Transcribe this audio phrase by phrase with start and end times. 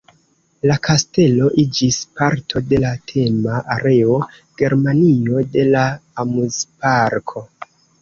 [0.69, 4.19] La kastelo iĝis parto de la tema areo
[4.65, 5.89] "Germanio" de la
[6.29, 7.51] amuzparko.